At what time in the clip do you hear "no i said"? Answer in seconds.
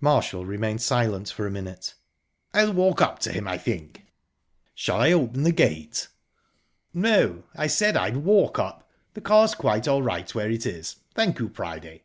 6.94-7.96